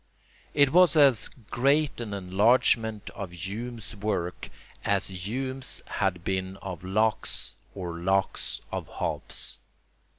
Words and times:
It 0.55 0.71
was 0.71 0.95
as 0.95 1.27
great 1.51 2.01
an 2.01 2.11
enlargement 2.11 3.11
of 3.11 3.33
Hume's 3.33 3.95
work 3.95 4.49
as 4.83 5.09
Hume's 5.27 5.83
had 5.85 6.23
been 6.23 6.57
of 6.57 6.83
Locke's 6.83 7.53
or 7.75 7.99
Locke's 7.99 8.61
of 8.71 8.87
Hobbes's. 8.87 9.59